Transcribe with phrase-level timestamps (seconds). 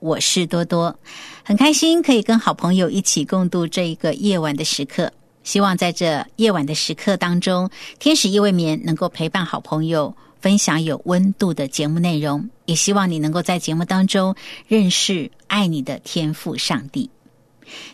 [0.00, 0.98] 我是多多。
[1.44, 5.12] 很开心可以跟好朋友一起共度这一个夜晚的时刻。
[5.44, 12.50] 希望在这夜晚的时刻当中，天使夜未眠能够陪伴好朋友，分享有温度的节目内容。
[12.66, 14.34] 也希望你能够在节目当中
[14.66, 17.08] 认识爱你的天赋上帝。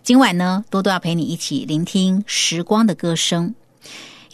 [0.02, 3.54] 今晚呢，多多要陪你一起聆听时光的歌声，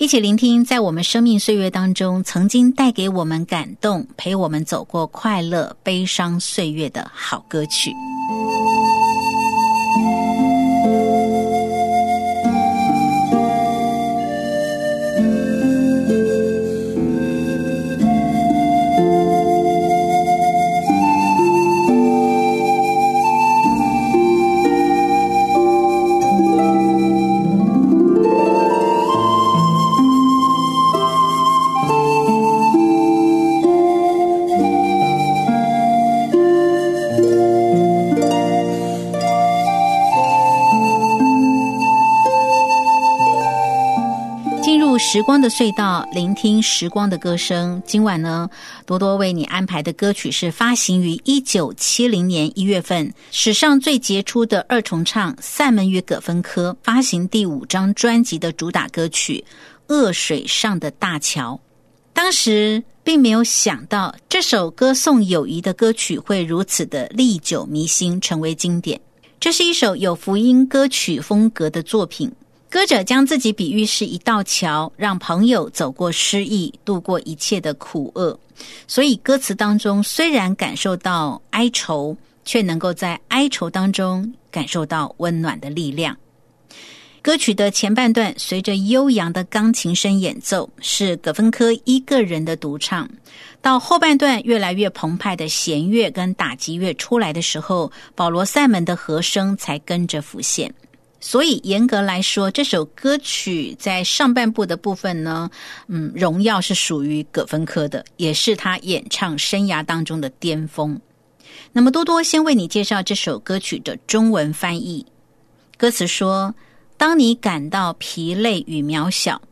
[0.01, 7.93] 一起聆听在我们生命岁月当中曾经带给我们感动、陪我们走过快乐、悲伤岁月的好歌曲。
[45.13, 47.83] 时光的隧道，聆听时光的歌声。
[47.85, 48.49] 今晚呢，
[48.87, 59.45] 多多为你安排的歌曲是发行于一九七零年一月份，史上最杰出的二重唱塞门与葛芬科发行第五张专辑的主打歌曲
[59.93, 61.55] 《恶水上的大桥》。
[62.13, 69.01] 当时并没有想到这首歌颂友谊的歌曲会如此的历久弥新，成为经典。
[69.41, 72.31] 这是一首有福音歌曲风格的作品。
[72.71, 78.39] 歌者将自己比喻是一道桥，让朋友走过失意，度过一切的苦厄。
[78.87, 86.17] 所以歌词当中虽然感受到哀愁，却能够在哀愁当中感受到温暖的力量。
[87.21, 93.05] 歌曲的前半段随着悠扬的钢琴声演奏，是葛芬科一个人的独唱；
[93.61, 100.73] 到后半段越来越澎湃的弦乐跟打击乐出来的时候，保罗·塞门的和声才跟着浮现。
[101.23, 105.51] 所以严格来说，这首歌曲在上半部的部分呢，
[105.89, 110.99] 嗯，荣耀是属于葛芬科的，也是他演唱生涯当中的巅峰。
[111.73, 115.05] 那么多多先为你介绍这首歌曲的中文翻译。
[115.77, 116.55] 歌词说
[116.97, 119.43] ：“当你感到疲累与渺小，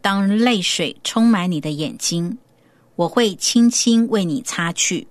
[0.00, 2.36] 当泪水充满你的眼睛，
[2.96, 5.06] 我会轻轻为你擦去；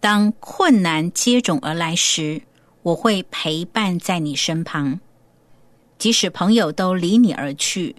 [0.00, 2.42] 当困难接踵而来时。”
[2.82, 4.98] 我会陪伴在你身旁，
[5.98, 7.94] 即使朋友都离你而去，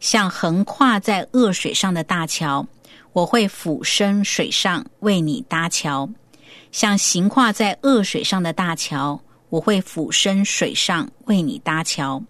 [0.00, 2.66] 像横跨在恶水上的大桥，
[3.12, 6.08] 我会俯身水上为你搭桥；
[6.72, 9.20] 像行跨在恶水上的大桥，
[9.50, 12.22] 我会俯身水上为你搭桥。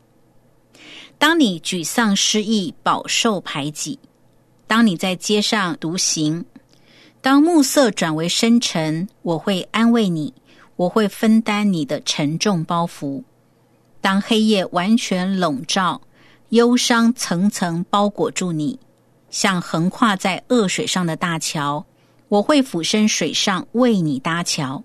[1.17, 4.01] 当你沮丧失意、饱受排挤，
[4.67, 6.45] 当你在街上独行，
[7.21, 10.35] 当暮色转为深沉，我会安慰你。
[10.77, 13.23] 我会分担你的沉重包袱。
[14.01, 16.01] 当黑夜完全笼罩，
[16.51, 18.79] 忧伤层层包裹住你，
[19.31, 21.87] 像横跨在恶水上的大桥，
[22.29, 24.83] 我会俯身水上为你搭桥；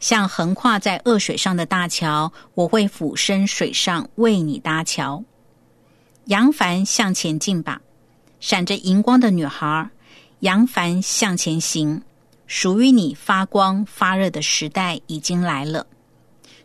[0.00, 5.24] 像横跨在恶水上的大桥，我会俯身水上为你搭桥。
[6.26, 7.80] 杨凡向前进吧，
[8.38, 9.88] 闪着荧光的女孩，
[10.40, 12.02] 杨凡向前行。
[12.54, 15.86] 属于你发光发热的时代已经来了，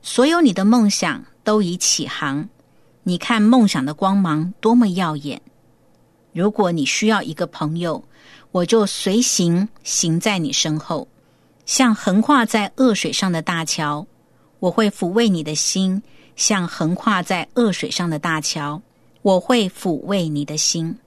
[0.02, 2.50] 所有你的梦想都已起航。
[3.04, 5.42] 你看梦想的光芒多么耀眼！
[6.34, 8.04] 如果你需要一个朋友，
[8.52, 11.08] 我就随行行在你身后，
[11.66, 14.06] 像横跨在恶水上的大桥。
[14.60, 16.04] 我会抚慰你的心，
[16.36, 18.82] 像横跨在恶水上的大桥。
[19.22, 20.98] 我会抚慰你的心。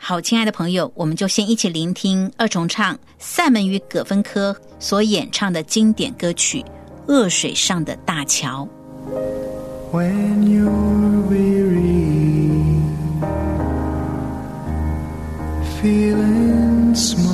[0.00, 6.60] 好，亲爱的朋友，我们就先一起聆听二重唱塞门与葛芬科所演唱的经典歌曲
[7.12, 8.66] 《恶水上的大桥》。
[9.92, 10.70] when you're
[11.28, 12.80] weary,
[15.82, 17.27] feeling small,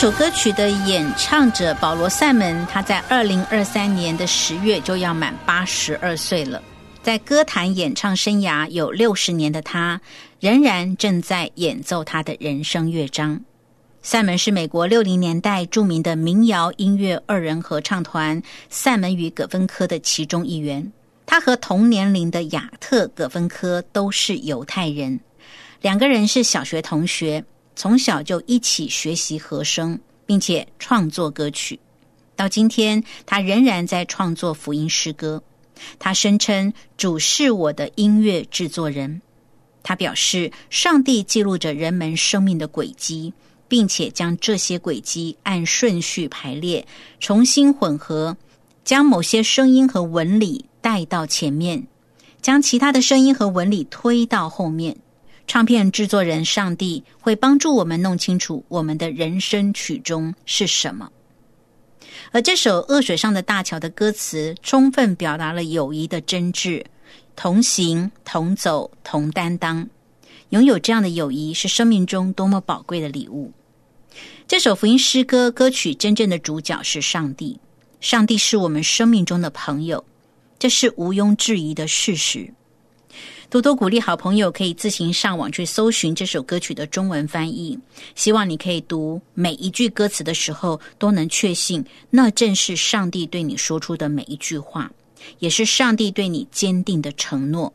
[0.00, 6.62] 首歌曲的演唱者保罗·塞门，他在二零二三年的十月就要满八十二岁了。
[7.02, 10.00] 在歌坛演唱生涯有六十年的他，
[10.40, 13.38] 仍然正在演奏他的人生乐章。
[14.00, 20.90] 塞门是美国六零年代著名的民谣音乐二人合唱团塞门与葛芬科的其中一员。
[21.26, 25.20] 他和同年龄的亚特·葛芬科都是犹太人，
[25.82, 31.78] 两个人是小学同学，从小就一起学习和声，并且创作歌曲。
[32.36, 35.42] 到今天，他仍然在创作福音诗歌。
[35.98, 39.22] 他声称主是我的音乐制作人。
[39.82, 43.32] 他表示，上帝记录着人们生命的轨迹，
[43.66, 46.86] 并且将这些轨迹按顺序排列，
[47.18, 48.36] 重新混合，
[48.84, 51.86] 将某些声音和纹理带到前面，
[52.42, 54.96] 将其他的声音和纹理推到后面。
[55.50, 61.10] 唱片制作人上帝会帮助我们弄清楚我们的人生曲终是什么。
[62.30, 66.84] 而这首《恶水上的大桥》的歌词，充分表达了友谊的真挚，
[67.34, 69.84] 同行、同走、同担当。
[70.50, 73.50] 拥有这样的友谊，是生命中多么宝贵的礼物。
[74.46, 77.58] 这首福音诗歌歌曲真正的主角是上帝，
[78.00, 80.04] 上帝是我们生命中的朋友，
[80.60, 82.54] 这是毋庸置疑的事实。
[83.50, 87.76] 多多鼓励好朋友可以自行上网去搜寻这首歌曲的中文翻译，
[88.14, 94.88] 希望你可以读每一句歌词的时候都能确信，那正是上帝对你说出的每一句话，
[95.40, 97.72] 也是上帝对你坚定的承诺。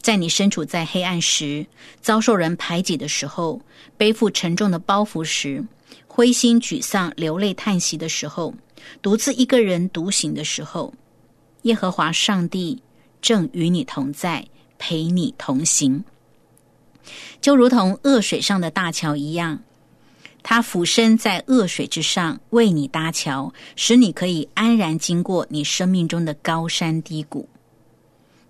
[0.00, 1.64] 在你身处在黑暗时，
[2.00, 3.60] 遭受人排挤的时候，
[3.96, 5.64] 背负沉重的包袱时，
[6.08, 8.52] 灰心沮丧、流泪叹息的时候，
[9.00, 10.92] 独自一个人独行的时候，
[11.62, 12.82] 耶和华上帝
[13.22, 14.44] 正与你同在。
[14.78, 16.04] 陪你同行，
[17.40, 19.60] 就如同恶水上的大桥一样，
[20.42, 27.48] 他俯身在恶水之上为你搭桥，使你可以安然经过你生命中的高山低谷。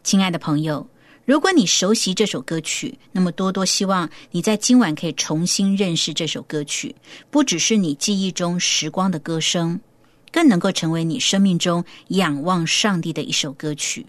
[0.04, 0.88] 亲爱的朋友，
[1.24, 6.94] 如果你熟悉这首歌曲，那么多多希望你在今晚可以重新认识这首歌曲，
[7.30, 9.80] 不只是你记忆中时光的歌声，
[10.30, 14.06] 更能够成为你生命中仰望上帝的一首歌曲。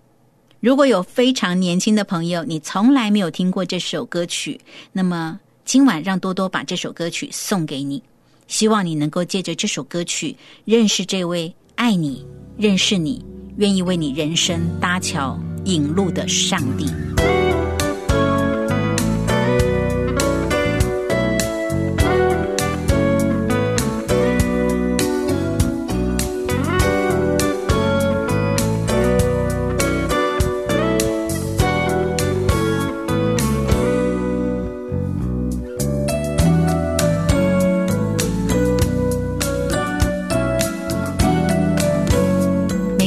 [0.60, 4.60] 如果有非常年轻的朋友，你从来没有听过这首歌曲，
[4.92, 8.04] 那么今晚让多多把这首歌曲送给你，
[8.48, 10.36] 希望你能够借着这首歌曲
[10.66, 12.26] 认识这位爱你、
[12.58, 13.24] 认识你、
[13.56, 16.88] 愿意为你人生搭桥引路的上帝。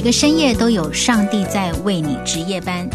[0.02, 2.90] 每个深夜都有上帝在为你值夜班，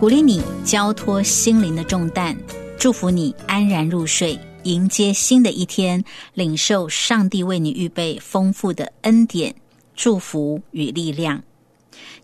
[0.00, 2.36] 鼓励你交托心灵的重担，
[2.76, 6.02] 祝福你安然入睡，迎接新的一天，
[6.34, 9.54] 领受上帝为你预备丰富的恩典、
[9.94, 11.40] 祝福与力量。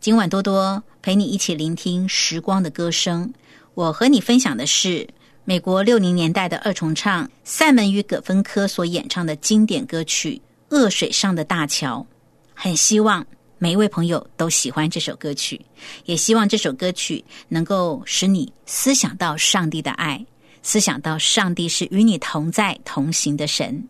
[0.01, 3.33] 今晚多多陪你一起聆听时光的歌声。
[3.75, 5.07] 我和你分享的是
[5.45, 10.43] 美国六零年代的二重唱塞门与葛芬科所演唱的经典歌曲
[10.77, 12.05] 《恶水上的大桥》。
[12.53, 13.25] 很希望。
[13.59, 15.61] 每一位朋友都喜欢这首歌曲，
[16.05, 20.25] 也希望这首歌曲能够使你思想到上帝的爱，
[20.63, 23.87] 思想到上帝是与你同在同行的神。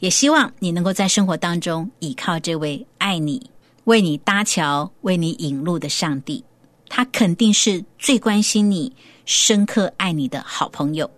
[0.00, 3.50] 也希望你能够在生活当中倚靠这位爱你、
[3.84, 6.42] 为你搭桥、为你引路的上帝，
[6.88, 8.90] 他肯定是最关心你、
[9.26, 11.08] 深刻爱你的好朋友。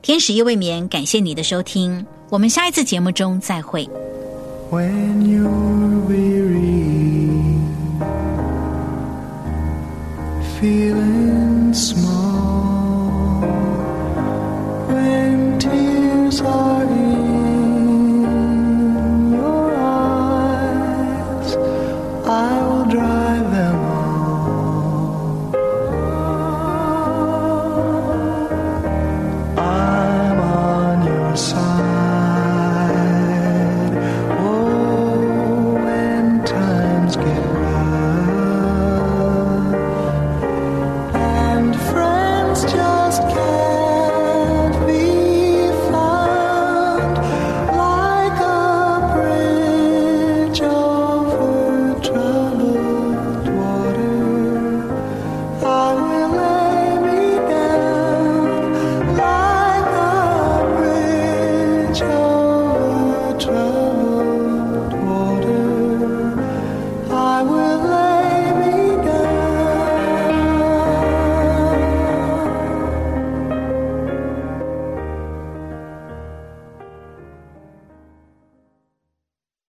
[0.00, 3.86] 天使夜未眠，感谢你的收听，我们下一次节目中再会。
[4.70, 7.56] when you're weary,
[10.58, 13.40] feeling small,
[14.88, 16.75] when tears are.